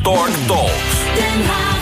[0.00, 1.04] Stork Talks.
[1.14, 1.80] Den Haag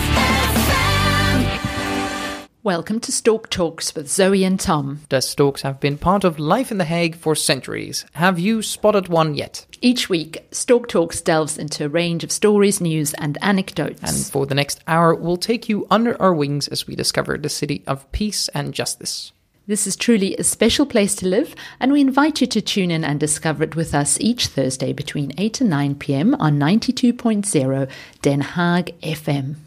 [2.43, 2.49] FM.
[2.63, 4.99] Welcome to Stork Talks with Zoe and Tom.
[5.07, 8.05] The storks have been part of life in The Hague for centuries.
[8.11, 9.65] Have you spotted one yet?
[9.79, 14.03] Each week, Stork Talks delves into a range of stories, news, and anecdotes.
[14.03, 17.47] And for the next hour, we'll take you under our wings as we discover the
[17.47, 19.31] city of peace and justice.
[19.69, 23.05] This is truly a special place to live, and we invite you to tune in
[23.05, 27.87] and discover it with us each Thursday between 8 and 9 pm on 92.0
[28.23, 29.57] Den Haag FM.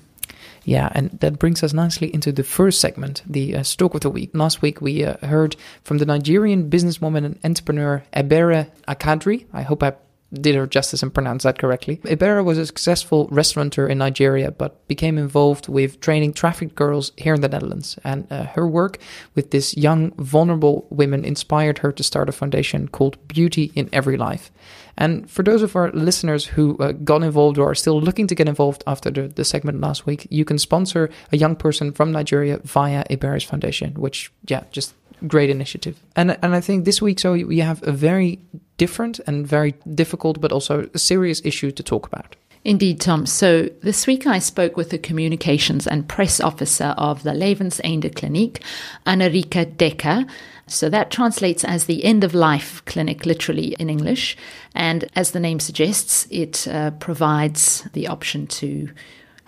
[0.64, 4.30] Yeah, and that brings us nicely into the first segment, the uh, of the Week.
[4.34, 9.46] Last week, we uh, heard from the Nigerian businesswoman and entrepreneur Ebere Akadri.
[9.52, 9.92] I hope I
[10.32, 11.98] did her justice and pronounced that correctly.
[11.98, 17.34] Ibera was a successful restaurateur in Nigeria, but became involved with training trafficked girls here
[17.34, 17.98] in the Netherlands.
[18.04, 18.98] And uh, her work
[19.34, 24.16] with this young, vulnerable women inspired her to start a foundation called Beauty in Every
[24.16, 24.50] Life.
[24.96, 28.34] And for those of our listeners who uh, got involved or are still looking to
[28.34, 32.12] get involved after the, the segment last week, you can sponsor a young person from
[32.12, 34.94] Nigeria via Ibera's Foundation, which, yeah, just
[35.26, 36.00] great initiative.
[36.16, 38.38] And and I think this week, so we have a very
[38.76, 42.36] different and very difficult, but also a serious issue to talk about.
[42.64, 43.26] Indeed, Tom.
[43.26, 48.62] So this week I spoke with the communications and press officer of the Levenseinde Kliniek,
[49.04, 50.26] Anarika Decker.
[50.68, 54.36] So that translates as the end of life clinic, literally in English.
[54.76, 58.88] And as the name suggests, it uh, provides the option to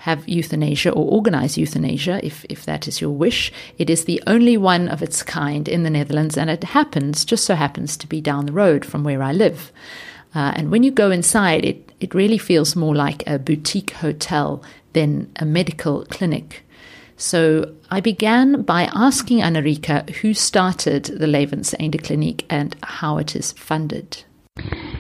[0.05, 3.51] have euthanasia or organize euthanasia if, if that is your wish.
[3.79, 7.45] It is the only one of its kind in the Netherlands, and it happens, just
[7.45, 9.73] so happens, to be down the road from where I live.
[10.35, 14.63] Uh, and when you go inside, it, it really feels more like a boutique hotel
[14.93, 16.65] than a medical clinic.
[17.17, 23.53] So I began by asking Anarika who started the Levenseinde Clinic and how it is
[23.53, 24.25] funded.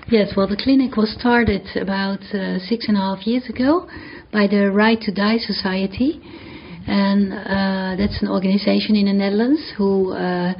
[0.08, 3.86] Yes, well, the clinic was started about uh, six and a half years ago
[4.34, 6.20] by the Right to Die Society,
[6.88, 10.52] and uh, that's an organization in the Netherlands who uh,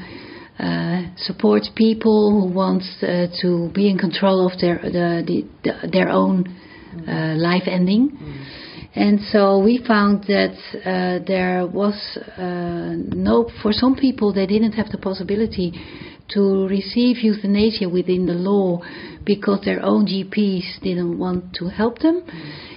[0.59, 5.89] uh, supports people who want uh, to be in control of their the, the, the,
[5.89, 6.47] their own
[7.09, 8.17] uh, life ending.
[8.95, 10.55] And so we found that
[10.87, 11.97] uh, there was
[13.13, 15.73] no, for some people, they didn't have the possibility
[16.29, 18.81] to receive euthanasia within the law
[19.25, 22.23] because their own GPs didn't want to help them.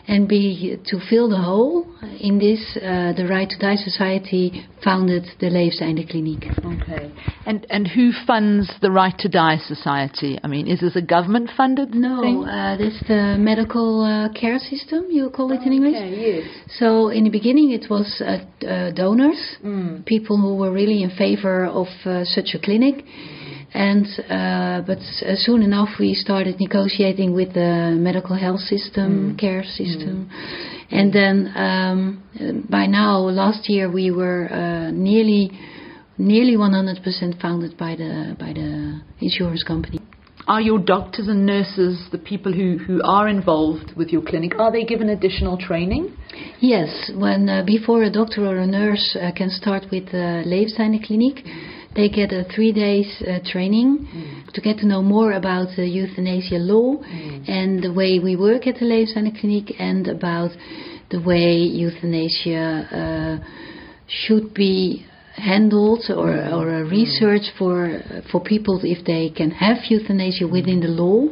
[0.10, 1.86] And be, to fill the hole
[2.22, 6.48] in this, uh, the Right to Die Society founded the Levenseinde Kliniek.
[6.82, 7.12] Okay.
[7.46, 10.40] And and who funds the Right to Die Society?
[10.42, 12.46] I mean, is this a government funded No, thing?
[12.46, 15.96] uh, that's the medical uh, care system, you call it in English.
[15.96, 16.44] yes.
[16.80, 19.58] So in the beginning, it was uh, uh, donors,
[20.06, 23.04] people who were really in favor of uh, such a clinic.
[23.78, 29.64] And uh, but uh, soon enough, we started negotiating with the medical health system, care
[29.64, 30.32] system,
[30.90, 35.52] and then um, uh, by now, last year, we were uh, nearly
[36.18, 40.00] nearly 100% funded by the by the insurance company.
[40.48, 44.72] Are your doctors and nurses, the people who, who are involved with your clinic, are
[44.72, 46.16] they given additional training?
[46.62, 51.06] Yes, when uh, before a doctor or a nurse uh, can start with the Levenseinde
[51.06, 51.44] Kliniek,
[51.96, 54.08] they get a three days uh, training
[54.54, 56.96] to get to know more about the euthanasia law
[57.48, 58.86] and the way we work at the
[59.32, 60.52] Kliniek and about
[61.10, 63.48] the way euthanasia uh,
[64.08, 65.06] should be
[65.38, 70.88] handled or, or a research for for people if they can have euthanasia within the
[70.88, 71.28] law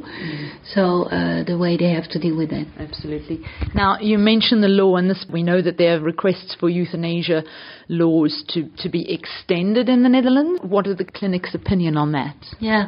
[0.73, 3.39] so uh, the way they have to deal with that Absolutely.
[3.73, 7.43] Now, you mentioned the law, and this we know that there are requests for euthanasia
[7.87, 10.61] laws to, to be extended in the Netherlands.
[10.63, 12.35] What is the clinic's opinion on that?
[12.59, 12.87] Yeah.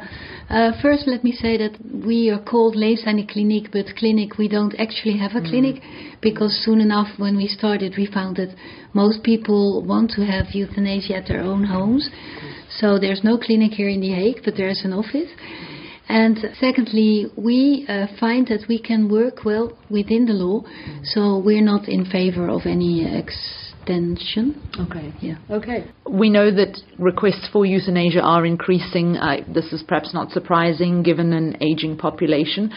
[0.50, 4.74] Uh, first, let me say that we are called Levenseinde Kliniek, but clinic we don't
[4.80, 5.82] actually have a clinic
[6.22, 8.56] because soon enough, when we started, we found that
[8.94, 12.10] most people want to have euthanasia at their own homes.
[12.80, 15.30] So there's no clinic here in The Hague, but there's an office.
[16.10, 20.64] And secondly, we uh, find that we can work well within the law,
[21.04, 23.06] so we're not in favor of any
[23.88, 24.62] extension.
[24.80, 25.14] Okay.
[25.22, 25.38] Yeah.
[25.50, 25.86] Okay.
[26.10, 29.18] We know that requests for euthanasia are increasing.
[29.18, 32.72] Uh, this is perhaps not surprising given an aging population.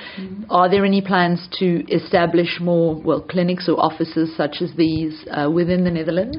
[0.49, 5.51] Are there any plans to establish more, well, clinics or offices such as these uh,
[5.51, 6.39] within the Netherlands?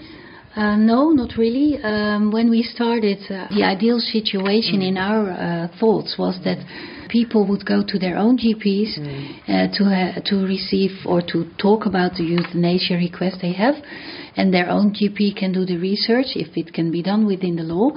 [0.56, 1.82] Uh, no, not really.
[1.82, 6.58] Um, when we started, uh, the ideal situation in our uh, thoughts was that
[7.08, 8.98] people would go to their own GPs
[9.48, 13.76] uh, to ha- to receive or to talk about the euthanasia request they have,
[14.36, 17.64] and their own GP can do the research if it can be done within the
[17.64, 17.92] law,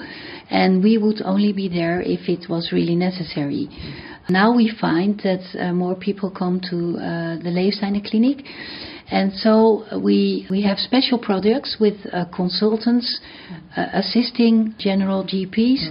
[0.49, 3.69] and we would only be there if it was really necessary.
[4.29, 8.39] Now we find that uh, more people come to uh, the Levenseinde Clinic,
[9.11, 13.21] And so we we have special products with uh, consultants
[13.77, 15.89] uh, assisting general GPs.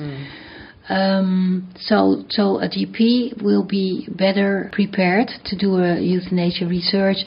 [0.89, 7.17] Um, so, so a GP will be better prepared to do a euthanasia research,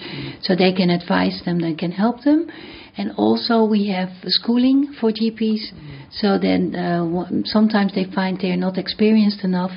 [0.43, 2.51] so they can advise them, they can help them,
[2.99, 5.73] and also we have schooling for GPs.
[6.11, 9.73] So then, uh, sometimes they find they're not experienced enough,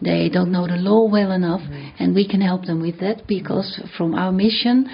[0.00, 1.60] they don't know the law well enough,
[1.98, 4.88] and we can help them with that because from our mission,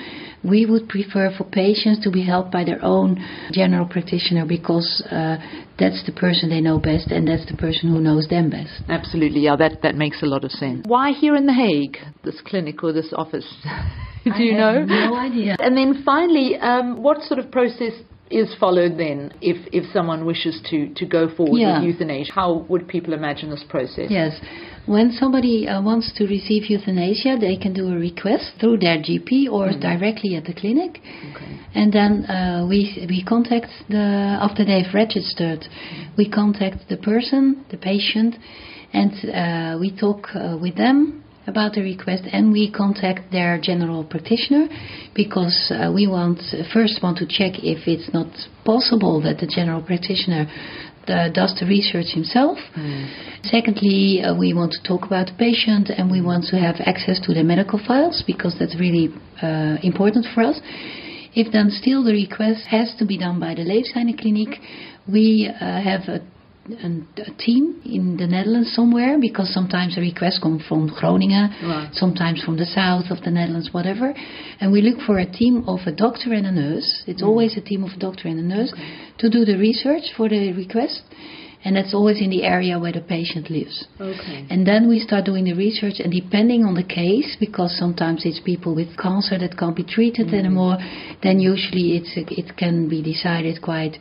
[0.49, 3.19] we would prefer for patients to be helped by their own
[3.53, 5.37] general practitioner because uh,
[5.79, 8.83] that's the person they know best and that's the person who knows them best.
[8.89, 10.85] Absolutely, yeah, that, that makes a lot of sense.
[10.87, 13.47] Why here in The Hague, this clinic or this office?
[14.25, 14.85] Do you I know?
[14.85, 15.57] no idea.
[15.61, 17.93] And then finally, um, what sort of process
[18.31, 21.81] is followed then if, if someone wishes to, to go forward Yeah.
[21.81, 22.32] with euthanasia?
[22.32, 24.11] How would people imagine this process?
[24.11, 24.38] Yes.
[24.87, 29.50] When somebody uh, wants to receive euthanasia, they can do a request through their GP
[29.50, 31.00] or directly at the clinic.
[31.75, 35.64] And then uh, we, we contact the, after they've registered,
[36.17, 38.37] we contact the person, the patient,
[38.93, 44.05] and uh, we talk uh, with them about the request and we contact their general
[44.05, 44.67] practitioner
[45.15, 46.41] because uh, we want
[46.73, 48.27] first want to check if it's not
[48.65, 50.47] possible that the general practitioner
[51.09, 52.59] uh, does the research himself.
[53.45, 57.21] Secondly, uh, we want to talk about the patient and we want to have access
[57.23, 59.09] to the medical files because that's really
[59.41, 60.61] uh, important for us.
[61.35, 64.59] If then still the request has to be done by the Levenseindekliniek,
[65.07, 66.21] we uh, have a,
[66.71, 71.89] a team in the Netherlands somewhere because sometimes the requests come from Groningen, Right.
[71.93, 74.15] sometimes from the south of the Netherlands, whatever.
[74.61, 77.05] And we look for a team of a doctor and a nurse.
[77.07, 77.27] It's mm.
[77.27, 78.73] always a team of a doctor and a nurse
[79.19, 81.03] to do the research for the request.
[81.67, 83.77] And that's always in the area where the patient lives.
[84.01, 84.47] Okay.
[84.53, 88.39] And then we start doing the research, and depending on the case, because sometimes it's
[88.53, 90.77] people with cancer that can't be treated anymore,
[91.25, 93.95] then usually it's it can be decided quite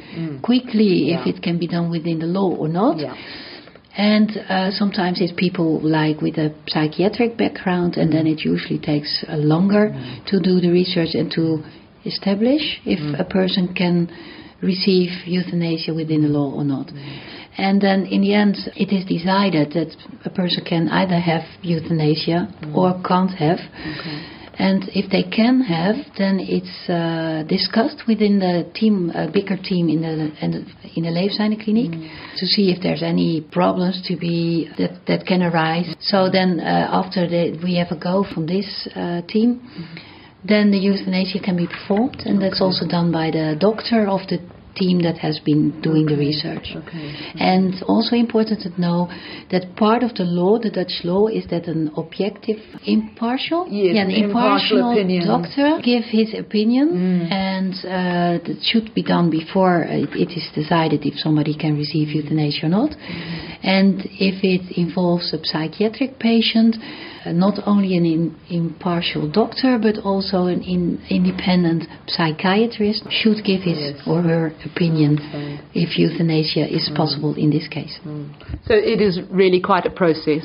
[0.49, 2.99] quickly if it can be done within the law or not.
[2.99, 3.15] Yeah.
[3.97, 8.15] And uh, sometimes it's people like with a psychiatric background, and Mm.
[8.15, 9.83] then it usually takes uh, longer
[10.29, 11.45] to do the research and to
[12.11, 13.19] establish if Mm.
[13.25, 13.95] a person can
[14.61, 16.87] receive euthanasia within the law or not.
[17.57, 22.47] And then in the end, it is decided that a person can either have euthanasia
[22.75, 23.59] or can't have.
[24.57, 29.89] And if they can have, then it's uh, discussed within the team, a bigger team
[29.89, 30.63] in the in the,
[30.95, 31.91] in the Levenseindekliniek,
[32.37, 35.93] to see if there's any problems to be that that can arise.
[35.99, 39.59] So then, uh, after the, we have a go from this uh, team,
[40.47, 44.39] then the euthanasia can be performed, and that's also done by the doctor of the
[44.75, 46.67] team that has been doing the research.
[46.75, 47.07] Okay.
[47.39, 49.07] And also important to know
[49.51, 54.01] that part of the law, the Dutch law, is that an objective, impartial, Yes, yeah,
[54.03, 55.27] an impartial impartial opinion.
[55.27, 56.87] doctor give his opinion,
[57.31, 62.09] and uh, that should be done before it, it is decided if somebody can receive
[62.09, 62.91] euthanasia or not.
[63.63, 66.75] And if it involves a psychiatric patient,
[67.25, 73.61] uh, not only an in, impartial doctor, but also an in, independent psychiatrist should give
[73.61, 74.01] his Yes.
[74.05, 75.61] or her opinion understand.
[75.73, 76.95] if euthanasia is mm.
[76.95, 77.99] possible in this case.
[78.05, 78.33] Mm.
[78.65, 80.43] So it is really quite a process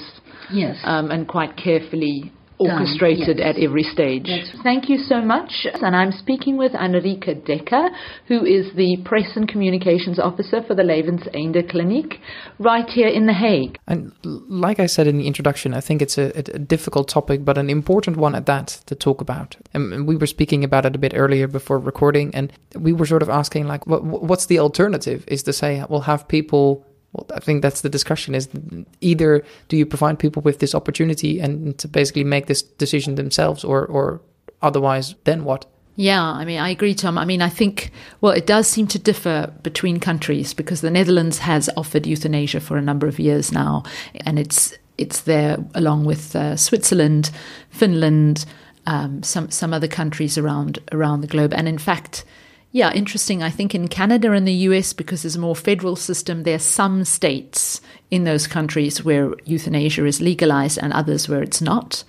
[0.52, 0.78] Yes.
[0.84, 3.56] um, and quite carefully orchestrated yes.
[3.56, 4.26] at every stage.
[4.26, 5.66] That's- Thank you so much.
[5.82, 7.88] And I'm speaking with Anrika Decker,
[8.28, 12.20] who is the Press and Communications Officer for the Levens Levenseinde Clinic,
[12.58, 13.78] right here in The Hague.
[13.86, 17.58] And like I said in the introduction, I think it's a, a difficult topic, but
[17.58, 19.56] an important one at that to talk about.
[19.74, 23.06] And and we were speaking about it a bit earlier before recording, and we were
[23.06, 25.24] sort of asking, like, what, what's the alternative?
[25.28, 26.84] Is to say, we'll have people.
[27.12, 28.34] Well, I think that's the discussion.
[28.34, 28.48] Is
[29.00, 33.64] either do you provide people with this opportunity and to basically make this decision themselves,
[33.64, 34.20] or or
[34.62, 35.66] otherwise, then what?
[35.96, 37.18] Yeah, I mean, I agree, Tom.
[37.18, 37.90] I mean, I think,
[38.20, 42.78] well, it does seem to differ between countries because the Netherlands has offered euthanasia for
[42.78, 43.82] a number of years now,
[44.24, 47.30] and it's it's there along with uh, Switzerland,
[47.70, 48.46] Finland,
[48.86, 52.24] um, some some other countries around around the globe, and in fact.
[52.72, 53.42] Yeah, interesting.
[53.42, 56.60] I think in Canada and the US, because there's a more federal system, there are
[56.60, 62.04] some states in those countries where euthanasia is legalized and others where it's not.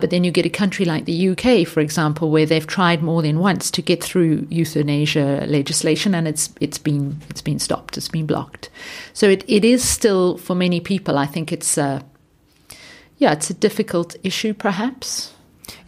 [0.00, 3.20] But then you get a country like the UK, for example, where they've tried more
[3.20, 8.08] than once to get through euthanasia legislation, and it's it's been it's been stopped, it's
[8.08, 8.70] been blocked.
[9.12, 11.18] So it, it is still for many people.
[11.18, 12.04] I think it's a
[13.18, 15.34] yeah, it's a difficult issue, perhaps.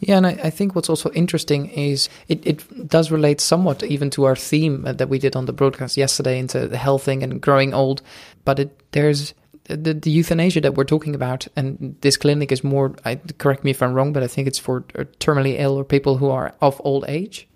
[0.00, 4.10] Yeah, and I, I think what's also interesting is it, it does relate somewhat even
[4.10, 7.22] to our theme uh, that we did on the broadcast yesterday into the health thing
[7.22, 8.02] and growing old.
[8.44, 9.34] But it, there's
[9.64, 12.94] the, the euthanasia that we're talking about, and this clinic is more.
[13.04, 15.84] I, correct me if I'm wrong, but I think it's for uh, terminally ill or
[15.84, 17.46] people who are of old age.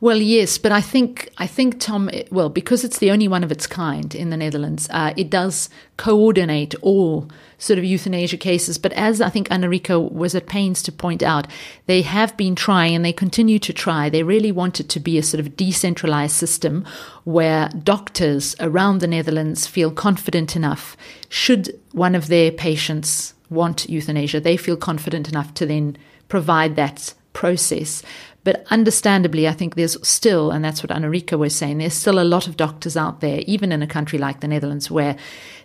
[0.00, 2.10] Well, yes, but I think I think Tom.
[2.30, 5.70] Well, because it's the only one of its kind in the Netherlands, uh, it does
[5.96, 8.76] coordinate all sort of euthanasia cases.
[8.76, 11.46] But as I think Anarika was at pains to point out,
[11.86, 14.10] they have been trying and they continue to try.
[14.10, 16.84] They really want it to be a sort of decentralized system
[17.24, 20.96] where doctors around the Netherlands feel confident enough,
[21.28, 25.96] should one of their patients want euthanasia, they feel confident enough to then
[26.28, 28.02] provide that process.
[28.46, 32.22] But understandably, I think there's still, and that's what Anarika was saying, there's still a
[32.22, 35.16] lot of doctors out there, even in a country like the Netherlands, where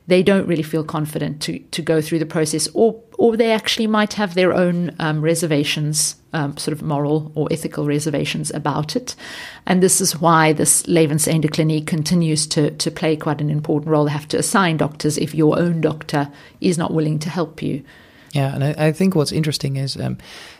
[0.07, 3.85] they don't really feel confident to, to go through the process, or, or they actually
[3.85, 9.15] might have their own um, reservations, um, sort of moral or ethical reservations about it.
[9.67, 14.05] And this is why this Levenseinde Clinic continues to, to play quite an important role.
[14.05, 17.83] They have to assign doctors if your own doctor is not willing to help you.
[18.33, 20.17] Yeah, and I, I think what's interesting is, um,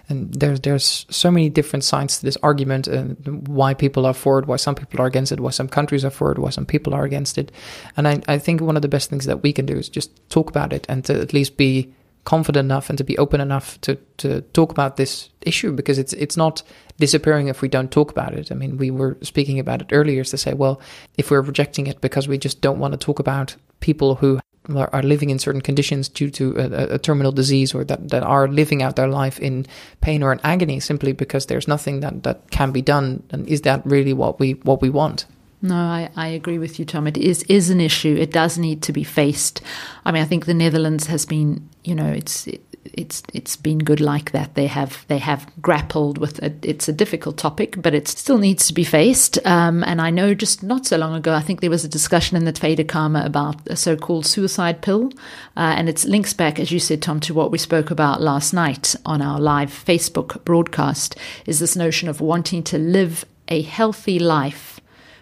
[0.09, 4.39] and there's there's so many different sides to this argument, and why people are for
[4.39, 6.65] it, why some people are against it, why some countries are for it, why some
[6.65, 7.51] people are against it,
[7.95, 10.11] and I, I think one of the best things that we can do is just
[10.29, 13.79] talk about it and to at least be confident enough and to be open enough
[13.81, 16.61] to to talk about this issue because it's it's not
[16.99, 18.51] disappearing if we don't talk about it.
[18.51, 20.81] I mean, we were speaking about it earlier to say, well,
[21.17, 24.39] if we're rejecting it because we just don't want to talk about people who
[24.77, 28.23] are living in certain conditions due to a, a- a terminal disease or that, that
[28.23, 29.65] are living out their life in
[30.01, 33.23] pain or in agony simply because there's nothing that, that can be done.
[33.31, 35.25] And is that really what we what we want
[35.61, 37.07] No, I, I agree with you, Tom.
[37.07, 38.15] It is is an issue.
[38.19, 39.61] It does need to be faced.
[40.05, 42.61] I mean, I think the Netherlands has been, you know, it's it,
[42.93, 44.55] it's it's been good like that.
[44.55, 46.65] They have they have grappled with it.
[46.65, 49.37] It's a difficult topic, but it still needs to be faced.
[49.45, 52.37] Um, and I know just not so long ago, I think there was a discussion
[52.37, 55.11] in the Tweede Kamer about a so-called suicide pill,
[55.55, 58.51] uh, and it links back, as you said, Tom, to what we spoke about last
[58.51, 61.15] night on our live Facebook broadcast.
[61.45, 64.80] Is this notion of wanting to live a healthy life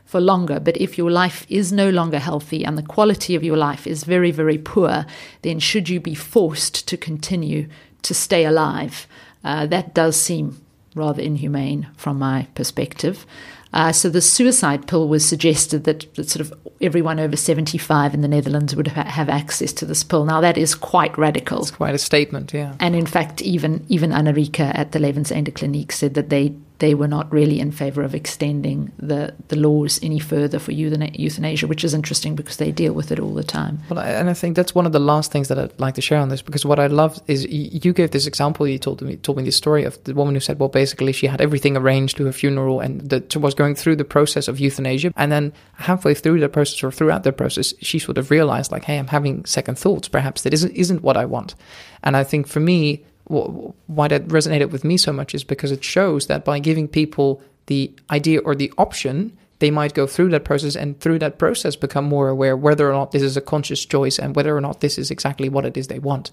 [0.09, 0.59] for longer.
[0.59, 4.05] But if your life is no longer healthy and the quality of your life is
[4.05, 5.05] very, very poor,
[5.43, 7.67] then should you be forced to continue
[8.01, 9.05] to stay alive?
[9.43, 10.59] Uh, that does seem
[10.95, 13.27] rather inhumane from my perspective.
[13.71, 16.51] Uh, so the suicide pill was suggested that, that sort of
[16.81, 20.25] everyone over 75 in the Netherlands would ha- have access to this pill.
[20.25, 21.59] Now that is quite radical.
[21.59, 25.91] it's quite a statement yeah And in fact, even even Anarika at the Levenseinde Clinic
[25.91, 30.19] said that they they were not really in favor of extending the, the laws any
[30.19, 33.79] further for euthanasia, which is interesting because they deal with it all the time.
[33.89, 36.19] Well, and I think that's one of the last things that I'd like to share
[36.19, 38.67] on this because what I love is you gave this example.
[38.67, 41.27] You told me told me the story of the woman who said, well, basically she
[41.27, 45.13] had everything arranged to her funeral and that was going through the process of euthanasia,
[45.17, 48.85] and then halfway through the process or throughout the process, she sort of realized like,
[48.85, 50.07] hey, I'm having second thoughts.
[50.07, 51.55] Perhaps that isn't isn't what I want.
[52.03, 55.83] And I think for me, why that resonated with me so much is because it
[55.83, 60.45] shows that by giving people the idea or the option they might go through that
[60.45, 63.85] process and through that process become more aware whether or not this is a conscious
[63.85, 66.31] choice and whether or not this is exactly what it is they want.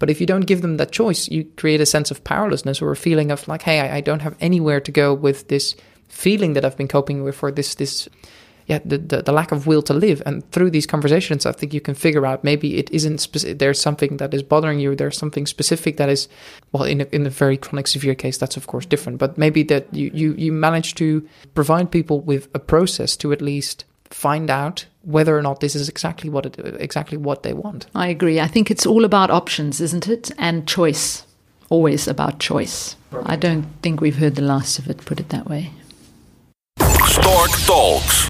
[0.00, 2.90] But if you don't give them that choice, you create a sense of powerlessness or
[2.90, 5.76] a feeling of like, hey, I, don't have anywhere to go with this
[6.08, 8.08] feeling that I've been coping with or this this
[8.66, 11.72] yeah the, the, the lack of will to live and through these conversations i think
[11.74, 15.18] you can figure out maybe it isn't specific there's something that is bothering you there's
[15.18, 16.28] something specific that is
[16.72, 19.62] well in a, in a very chronic severe case that's of course different but maybe
[19.62, 24.48] that you, you you manage to provide people with a process to at least find
[24.48, 28.40] out whether or not this is exactly what it exactly what they want I agree.
[28.40, 30.30] I think it's all about options, isn't it?
[30.38, 31.24] And choice.
[31.68, 32.96] Always about choice.
[33.24, 35.72] I don't think we've heard the last of it, put it that way.
[37.06, 38.28] Stork Talks.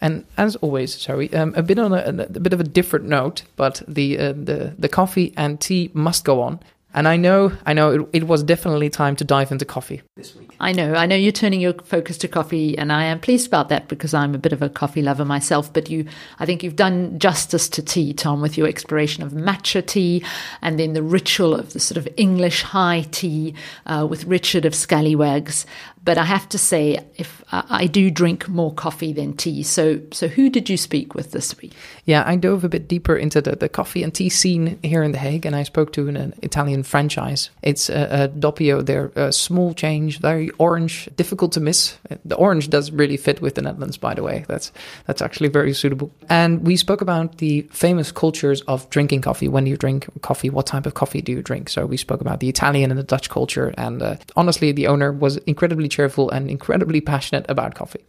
[0.00, 3.42] And as always, sorry, um, a bit on a, a bit of a different note,
[3.56, 6.60] but the uh, the the coffee and tea must go on.
[6.92, 10.34] And I know, I know, it, it was definitely time to dive into coffee this
[10.34, 10.50] week.
[10.58, 13.68] I know, I know you're turning your focus to coffee, and I am pleased about
[13.68, 15.72] that because I'm a bit of a coffee lover myself.
[15.72, 16.06] But you,
[16.40, 20.24] I think you've done justice to tea, Tom, with your exploration of matcha tea
[20.62, 23.54] and then the ritual of the sort of English high tea
[23.86, 25.66] uh, with Richard of Scallywags.
[26.02, 30.28] But I have to say, if I do drink more coffee than tea, so so
[30.28, 31.72] who did you speak with this week?
[32.06, 35.12] Yeah, I dove a bit deeper into the, the coffee and tea scene here in
[35.12, 37.50] The Hague, and I spoke to an, an Italian franchise.
[37.62, 38.84] It's a, a doppio.
[38.84, 41.98] They're a small change, very orange, difficult to miss.
[42.24, 44.46] The orange does really fit with the Netherlands, by the way.
[44.48, 44.72] That's
[45.06, 46.10] that's actually very suitable.
[46.30, 49.48] And we spoke about the famous cultures of drinking coffee.
[49.48, 51.68] When do you drink coffee, what type of coffee do you drink?
[51.68, 55.12] So we spoke about the Italian and the Dutch culture, and uh, honestly, the owner
[55.12, 58.00] was incredibly cheerful and incredibly passionate about coffee.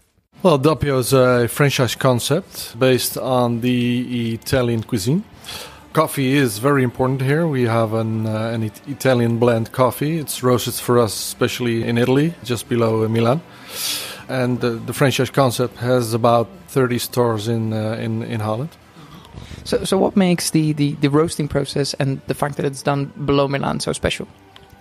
[0.44, 5.24] Well, Doppio is a franchise concept based on the Italian cuisine.
[5.94, 7.46] Coffee is very important here.
[7.46, 10.18] We have an, uh, an It- Italian blend coffee.
[10.20, 13.42] It's roasted for us, especially in Italy, just below uh, Milan.
[14.30, 18.70] and the, the franchise concept has about 30 stores in uh, in in Holland.
[19.64, 23.12] So, so what makes the, the, the roasting process and the fact that it's done
[23.26, 24.28] below Milan so special?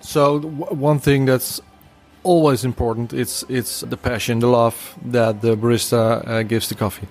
[0.00, 1.60] So w- one thing that's
[2.22, 7.08] always important it's it's the passion, the love that the barista uh, gives the coffee.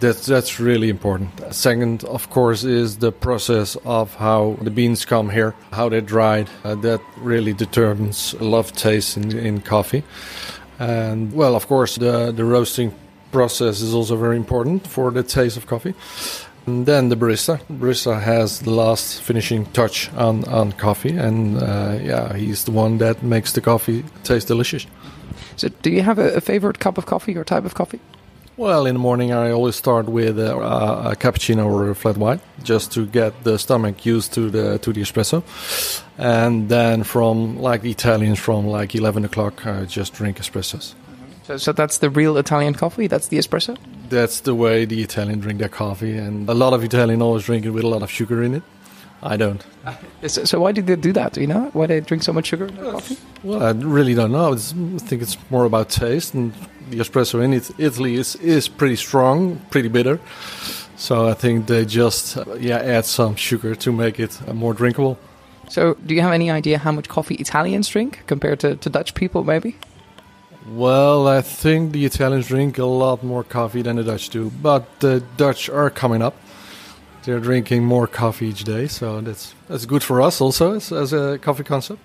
[0.00, 1.30] That's that's really important.
[1.54, 6.48] Second, of course, is the process of how the beans come here, how they're dried.
[6.64, 10.02] Uh, that really determines of taste in, in coffee.
[10.78, 12.92] And well, of course, the the roasting
[13.32, 15.94] process is also very important for the taste of coffee.
[16.66, 17.60] And then the barista.
[17.70, 22.98] Barista has the last finishing touch on, on coffee, and uh, yeah, he's the one
[22.98, 24.86] that makes the coffee taste delicious.
[25.56, 28.00] So, do you have a, a favorite cup of coffee or type of coffee?
[28.56, 32.16] Well, in the morning, I always start with a, a, a cappuccino or a flat
[32.16, 35.42] white, just to get the stomach used to the to the espresso.
[36.18, 40.94] And then from like the Italians, from like eleven o'clock, I just drink espressos.
[41.44, 43.06] So, so that's the real Italian coffee.
[43.06, 43.76] That's the espresso.
[44.08, 47.64] That's the way the Italian drink their coffee, and a lot of Italian always drink
[47.64, 48.62] it with a lot of sugar in it.
[49.22, 49.64] I don't.
[50.26, 51.32] So, so why did they do that?
[51.32, 53.16] Do you know why they drink so much sugar in their coffee?
[53.42, 54.52] Well, I really don't know.
[54.52, 56.52] It's, I think it's more about taste, and
[56.90, 60.20] the espresso in it, Italy is is pretty strong, pretty bitter.
[60.96, 64.74] So I think they just uh, yeah add some sugar to make it uh, more
[64.74, 65.18] drinkable.
[65.68, 69.14] So, do you have any idea how much coffee Italians drink compared to, to Dutch
[69.14, 69.76] people, maybe?
[70.68, 75.00] Well, I think the Italians drink a lot more coffee than the Dutch do, but
[75.00, 76.34] the Dutch are coming up.
[77.22, 81.12] They're drinking more coffee each day, so that's that's good for us also as, as
[81.12, 82.00] a coffee concept.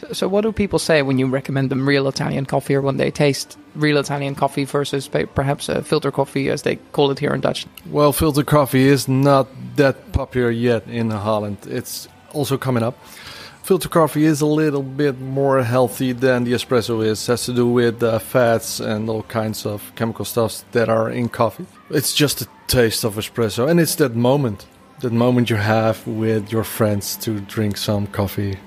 [0.00, 2.96] So, so what do people say when you recommend them real Italian coffee or when
[2.96, 7.34] they taste real Italian coffee versus perhaps a filter coffee, as they call it here
[7.34, 7.66] in Dutch?
[7.90, 11.58] Well, filter coffee is not that popular yet in Holland.
[11.66, 12.96] It's also coming up.
[13.70, 17.24] Filter coffee is a little bit more healthy than the espresso is.
[17.28, 21.28] Has to do with uh, fats and all kinds of chemical stuffs that are in
[21.28, 21.66] coffee.
[21.88, 24.66] It's just a taste of espresso, and it's that moment,
[25.02, 28.58] that moment you have with your friends to drink some coffee.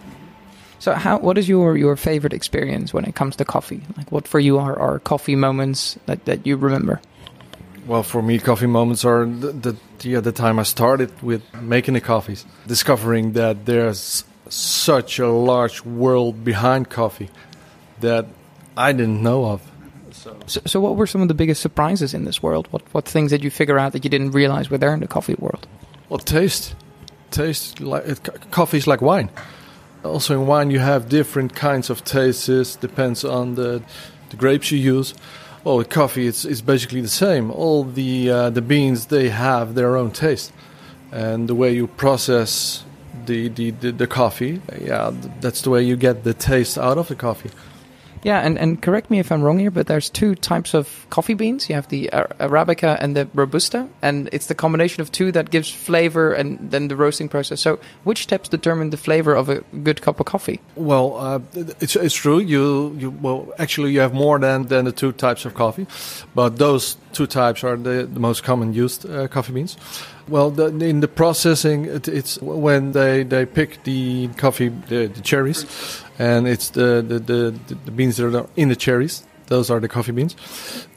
[0.79, 3.81] So, how what is your, your favorite experience when it comes to coffee?
[3.97, 7.01] Like, what for you are, are coffee moments that, that you remember?
[7.87, 9.75] Well, for me, coffee moments are the, the
[10.09, 15.83] yeah the time I started with making the coffees, discovering that there's such a large
[15.83, 17.29] world behind coffee
[18.01, 18.27] that
[18.77, 19.61] I didn't know of.
[20.11, 22.67] So, so, what were some of the biggest surprises in this world?
[22.71, 25.07] What what things did you figure out that you didn't realize were there in the
[25.07, 25.67] coffee world?
[26.07, 26.75] Well, taste,
[27.31, 29.29] taste like it, coffee is like wine.
[30.05, 32.75] Also, in wine you have different kinds of tastes.
[32.75, 33.81] Depends on the
[34.29, 35.15] the grapes you use.
[35.63, 37.49] Well, with coffee it's it's basically the same.
[37.51, 40.53] All the uh, the beans they have their own taste,
[41.11, 42.83] and the way you process
[43.25, 47.07] the the, the, the coffee, yeah, that's the way you get the taste out of
[47.07, 47.51] the coffee.
[48.23, 51.33] Yeah, and, and correct me if I'm wrong here, but there's two types of coffee
[51.33, 51.67] beans.
[51.67, 55.69] You have the Arabica and the Robusta, and it's the combination of two that gives
[55.69, 57.59] flavor and then the roasting process.
[57.59, 60.61] So, which steps determine the flavor of a good cup of coffee?
[60.75, 61.39] Well, uh,
[61.81, 62.39] it's it's true.
[62.39, 65.85] You you well actually you have more than than the two types of coffee,
[66.33, 69.77] but those two types are the, the most common used uh, coffee beans.
[70.27, 75.21] Well, the, in the processing, it, it's when they, they pick the coffee, the, the
[75.21, 75.65] cherries,
[76.17, 79.25] and it's the, the, the, the beans that are in the cherries.
[79.47, 80.35] Those are the coffee beans.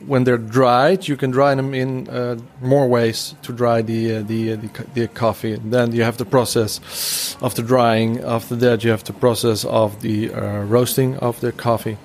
[0.07, 4.23] When they're dried, you can dry them in uh, more ways to dry the, uh,
[4.23, 5.57] the, uh, the the coffee.
[5.57, 8.21] Then you have the process of the drying.
[8.21, 11.99] After that, you have the process of the uh, roasting of the coffee.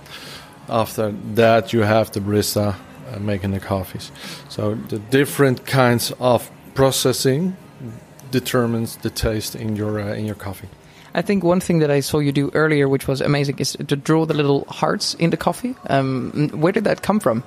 [0.68, 2.76] After that, you have the barista
[3.14, 4.12] uh, making the coffees.
[4.50, 7.56] So the different kinds of processing
[8.32, 10.70] determines the taste in your uh, in your coffee.
[11.14, 13.96] I think one thing that I saw you do earlier, which was amazing, is to
[13.96, 15.76] draw the little hearts in the coffee.
[15.90, 17.44] Um, where did that come from?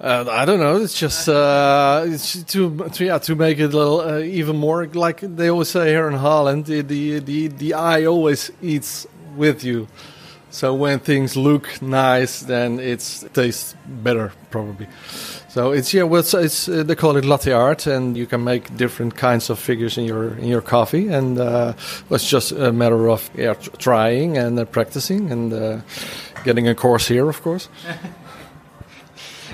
[0.00, 0.76] Uh, I don't know.
[0.76, 4.86] It's just uh, it's to, to yeah to make it a little uh, even more
[4.86, 6.66] like they always say here in Holland.
[6.66, 9.88] The, the the the eye always eats with you.
[10.50, 13.00] So when things look nice, then it
[13.34, 14.86] tastes better probably.
[15.48, 18.44] So it's yeah, well, it's, it's uh, they call it latte art, and you can
[18.44, 21.72] make different kinds of figures in your in your coffee, and uh,
[22.10, 25.80] it's just a matter of yeah, tr- trying and uh, practicing and uh,
[26.44, 27.68] getting a course here, of course.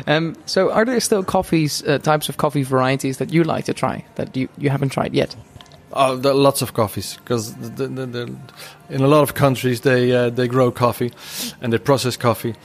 [0.07, 3.75] Um, so, are there still coffees, uh, types of coffee varieties that you like to
[3.75, 5.37] try that you, you haven't tried yet?
[5.93, 10.49] Oh, there are lots of coffees because in a lot of countries they uh, they
[10.49, 11.13] grow coffee
[11.61, 12.57] and they process coffee,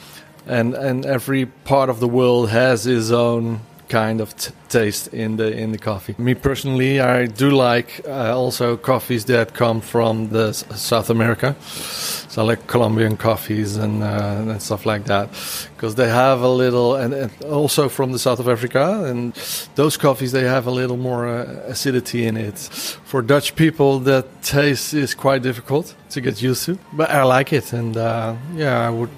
[0.49, 3.59] and and every part of the world has its own
[3.89, 4.35] kind of
[4.69, 6.13] taste in the in the coffee.
[6.17, 12.43] Me personally, I do like uh, also coffees that come from the South America, so
[12.43, 15.29] I like Colombian coffees and uh, and stuff like that,
[15.75, 19.33] because they have a little and, and also from the south of Africa, and
[19.75, 22.59] those coffees they have a little more uh, acidity in it.
[23.05, 27.53] For Dutch people, that taste is quite difficult to get used to, but I like
[27.53, 29.09] it, and uh, yeah, I would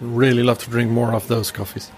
[0.00, 1.90] really love to drink more of those coffees.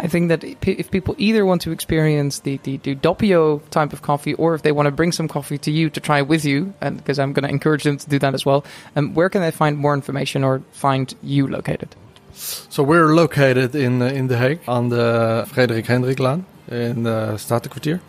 [0.00, 4.02] I think that if people either want to experience the, the, the doppio type of
[4.02, 6.72] coffee or if they want to bring some coffee to you to try with you,
[6.80, 9.40] and because I'm going to encourage them to do that as well, um, where can
[9.40, 11.96] they find more information or find you located?
[12.32, 17.34] So we're located in uh, in The Hague on the Frederik Hendrik Hendriklaan in the
[17.36, 18.00] Statenkwartier.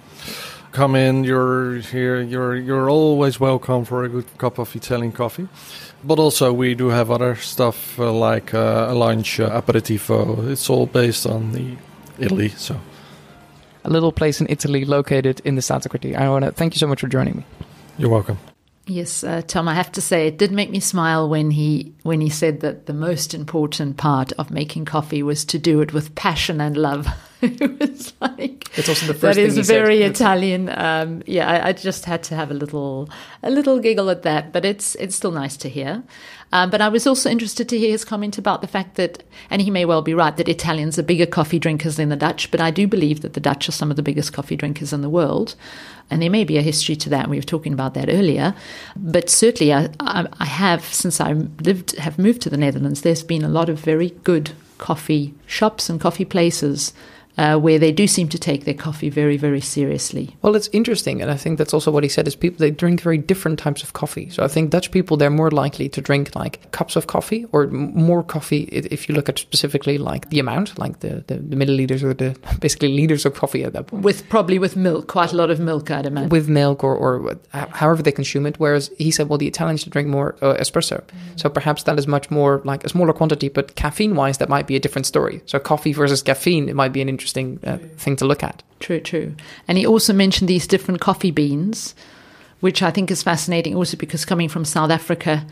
[0.72, 5.48] Come in, you're here, you're you're always welcome for a good cup of Italian coffee.
[6.04, 10.48] But also we do have other stuff uh, like uh, a lunch, uh, aperitivo.
[10.50, 11.76] It's all based on the
[12.20, 12.50] Italy.
[12.50, 12.76] So
[13.84, 16.16] A little place in Italy located in the Statenkwartier.
[16.16, 17.44] I want to thank you so much for joining me.
[17.98, 18.38] you're welcome.
[18.90, 22.22] Yes, uh, Tom, I have to say it did make me smile when he when
[22.22, 26.16] he said that the most important part of making coffee was to do it with
[26.16, 27.08] passion and love.
[27.42, 29.66] it was like It's also the that thing is said.
[29.68, 30.70] very That's- Italian.
[30.70, 33.10] Um, yeah, I, I just had to have a little
[33.44, 36.02] a little giggle at that, but it's it's still nice to hear.
[36.52, 39.22] Um, but I was also interested to hear his comment about the fact that,
[39.52, 42.50] and he may well be right, that Italians are bigger coffee drinkers than the Dutch.
[42.50, 45.02] But I do believe that the Dutch are some of the biggest coffee drinkers in
[45.02, 45.54] the world,
[46.10, 47.30] and there may be a history to that.
[47.30, 48.56] We were talking about that earlier,
[48.96, 53.02] but certainly I, I, have since I lived have moved to the Netherlands.
[53.02, 56.94] There's been a lot of very good coffee shops and coffee places
[57.40, 60.36] uh, where they do seem to take their coffee very, very seriously.
[60.42, 62.28] Well, it's interesting, and I think that's also what he said.
[62.28, 64.30] Is people they drink very different types of coffee.
[64.30, 67.64] So I think Dutch people they're more likely to drink like cups of coffee or
[67.64, 71.56] m- more coffee if you look at specifically like the amount, like the the, the
[71.56, 74.04] milliliters or the basically liters of coffee at that point.
[74.04, 76.30] With probably with milk, quite a lot of milk, I'd imagine.
[76.30, 78.60] with milk or, or however they consume it.
[78.60, 81.02] Whereas he said, well, the Italians should drink more uh, espresso.
[81.38, 84.68] So perhaps that is much more like a smaller quantity, but caffeine wise, that might
[84.68, 85.42] be a different story.
[85.46, 88.64] So coffee versus caffeine, it might be an interesting uh, thing to look at.
[88.80, 89.36] True, true.
[89.68, 91.96] And he also mentioned these different coffee beans,
[92.60, 95.46] which I think is fascinating also because coming from South Africa,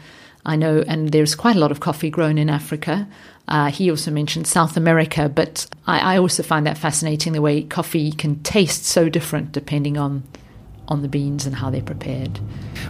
[0.46, 3.08] I know, and there's quite a lot of coffee grown in Africa.
[3.48, 7.63] Uh, he also mentioned South America, but I, I also find that fascinating the way
[7.63, 10.24] coffee can taste so different depending on
[10.88, 12.39] on the beans and how they're prepared.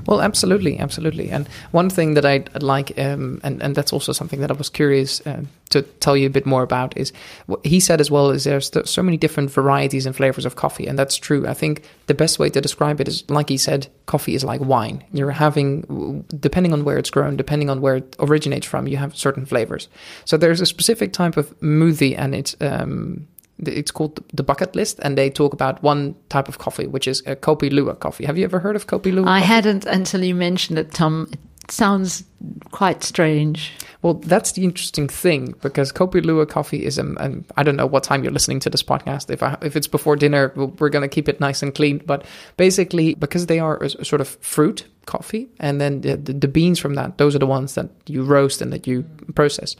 [0.05, 1.29] Well, absolutely, absolutely.
[1.29, 4.53] And one thing that I'd I'd like, um, and and that's also something that I
[4.53, 7.11] was curious uh, to tell you a bit more about, is
[7.47, 8.29] what he said as well.
[8.29, 11.47] Is there's so many different varieties and flavors of coffee, and that's true.
[11.47, 14.61] I think the best way to describe it is, like he said, coffee is like
[14.61, 15.03] wine.
[15.11, 19.15] You're having, depending on where it's grown, depending on where it originates from, you have
[19.15, 19.89] certain flavors.
[20.25, 22.55] So there's a specific type of smoothie, and it's.
[22.61, 23.27] Um,
[23.65, 27.21] it's called the bucket list, and they talk about one type of coffee, which is
[27.25, 28.25] a Kopi Luwak coffee.
[28.25, 29.27] Have you ever heard of Kopi Luwak?
[29.27, 29.45] I coffee?
[29.45, 31.27] hadn't until you mentioned it, Tom.
[31.31, 32.23] It sounds
[32.71, 33.73] quite strange.
[34.03, 37.87] Well, that's the interesting thing because Kopi Luwak coffee is um, um, I don't know
[37.87, 39.29] what time you're listening to this podcast.
[39.31, 41.97] If I, if it's before dinner, we're going to keep it nice and clean.
[42.05, 42.25] But
[42.57, 46.79] basically, because they are a sort of fruit coffee, and then the, the, the beans
[46.79, 49.75] from that, those are the ones that you roast and that you process.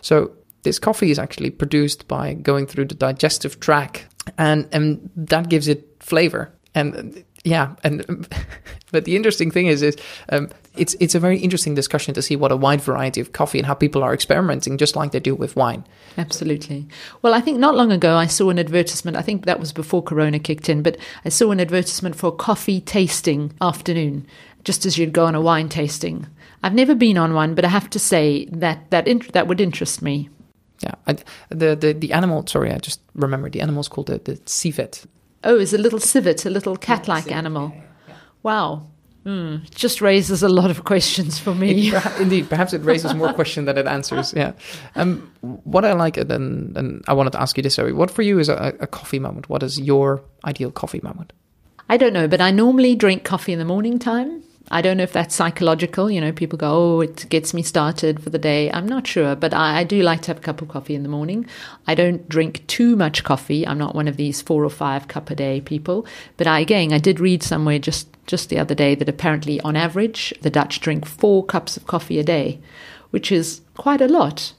[0.00, 0.30] So
[0.62, 4.06] this coffee is actually produced by going through the digestive tract,
[4.38, 6.52] and and that gives it flavor.
[6.74, 8.28] And yeah, and
[8.92, 9.96] but the interesting thing is, is
[10.30, 13.58] um, it's it's a very interesting discussion to see what a wide variety of coffee
[13.58, 15.86] and how people are experimenting, just like they do with wine.
[16.18, 16.88] Absolutely.
[17.22, 19.16] Well, I think not long ago I saw an advertisement.
[19.16, 22.32] I think that was before Corona kicked in, but I saw an advertisement for a
[22.32, 24.26] coffee tasting afternoon,
[24.64, 26.26] just as you'd go on a wine tasting.
[26.64, 30.02] I've never been on one, but I have to say that that that would interest
[30.02, 30.30] me.
[30.80, 31.12] Yeah, I,
[31.48, 32.46] the the the animal.
[32.46, 35.04] Sorry, I just remembered the animal's called the the civet.
[35.44, 37.72] Oh, is a little civet, a little cat-like animal.
[38.42, 38.82] Wow.
[39.24, 39.56] Hmm.
[39.74, 41.90] Just raises a lot of questions for me.
[41.90, 44.32] Perha- Indeed, perhaps it raises more question than it answers.
[44.36, 44.52] Yeah.
[44.94, 45.32] Um,
[45.64, 46.30] what I like, and
[46.76, 47.92] and I wanted to ask you this, Zoe.
[47.92, 49.48] What for you is a, a coffee moment?
[49.48, 51.32] What is your ideal coffee moment?
[51.88, 54.42] I don't know, but I normally drink coffee in the morning time.
[54.70, 56.10] I don't know if that's psychological.
[56.10, 58.70] You know, people go, oh, it gets me started for the day.
[58.72, 61.04] I'm not sure, but I, I do like to have a cup of coffee in
[61.04, 61.46] the morning.
[61.86, 63.66] I don't drink too much coffee.
[63.66, 66.04] I'm not one of these four or five cup a day people.
[66.36, 69.76] But I, again, I did read somewhere just, just the other day that apparently, on
[69.76, 72.58] average, the Dutch drink four cups of coffee a day,
[73.10, 74.52] which is quite a lot.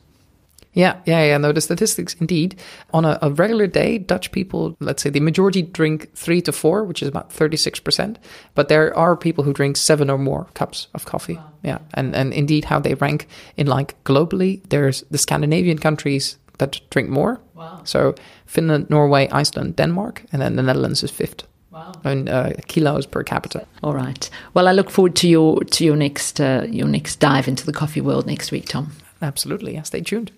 [0.77, 1.37] Yeah, yeah, yeah.
[1.37, 2.59] No, the statistics indeed.
[2.93, 6.83] On a, a regular day, Dutch people, let's say the majority drink three to four,
[6.83, 8.17] which is about 36%.
[8.53, 11.39] But there are people who drink seven or more cups of coffee.
[11.63, 11.79] Yeah.
[11.95, 17.09] And, and indeed, how they rank in like globally, there's the Scandinavian countries, that drink
[17.09, 17.41] more.
[17.55, 17.81] Wow.
[17.83, 18.13] So
[18.45, 21.91] Finland, Norway, Iceland, Denmark, and then the Netherlands is fifth Wow.
[22.03, 23.67] And uh, kilos per capita.
[23.83, 24.29] All right.
[24.55, 27.73] Well, I look forward to your to your next uh, your next dive into the
[27.73, 28.91] coffee world next week, Tom.
[29.21, 29.73] Absolutely.
[29.73, 30.31] Yeah, stay tuned.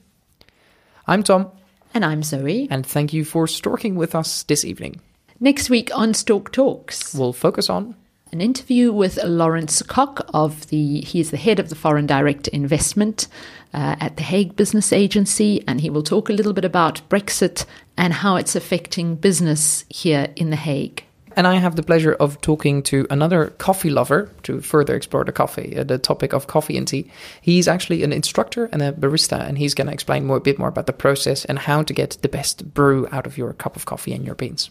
[1.10, 1.50] I'm Tom,
[1.95, 2.67] And I'm Zoe.
[2.69, 5.02] and thank you for storking with us this evening.
[5.39, 7.95] Next week on Stork Talks, We'll focus on
[8.32, 12.48] an interview with Lawrence Koch of the he is the head of the foreign direct
[12.50, 13.28] investment
[13.74, 17.65] uh, at the Hague Business Agency, and he will talk a little bit about Brexit
[17.98, 21.06] and how it's affecting business here in the Hague.
[21.36, 25.32] And I have the pleasure of talking to another coffee lover to further explore the
[25.32, 27.10] coffee, uh, the topic of coffee and tea.
[27.42, 30.60] He's actually an instructor and a barista, and he's going to explain more, a bit
[30.60, 33.76] more about the process and how to get the best brew out of your cup
[33.76, 34.70] of coffee and your beans.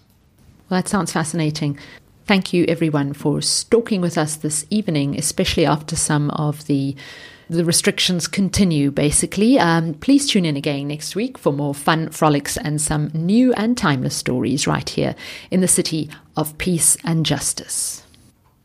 [0.68, 1.79] Well, that sounds fascinating.
[2.27, 6.94] Thank you, everyone, for stalking with us this evening, especially after some of the
[7.50, 8.90] the restrictions continue.
[8.90, 13.52] Basically, um, please tune in again next week for more fun frolics and some new
[13.54, 15.14] and timeless stories right here
[15.50, 18.04] in the city of peace and justice.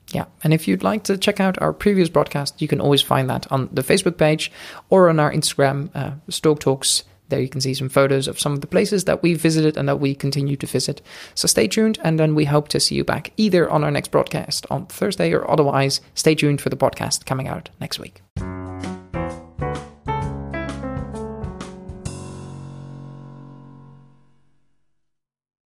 [0.10, 3.30] Yeah, and if you'd like to check out our previous broadcast, you can always find
[3.30, 4.52] that on the Facebook page
[4.90, 7.04] or on our Instagram, uh, Stork Talks.
[7.30, 9.90] There you can see some photos of some of the places that we visited and
[9.90, 11.02] that we continue to visit.
[11.34, 14.12] So stay tuned, and then we hope to see you back either on our next
[14.12, 18.22] broadcast on Thursday or otherwise stay tuned for the podcast coming out next week.